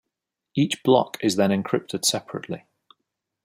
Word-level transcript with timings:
Each 0.55 0.81
block 0.81 1.23
is 1.23 1.35
then 1.35 1.51
encrypted 1.51 2.05
separately. 2.05 2.65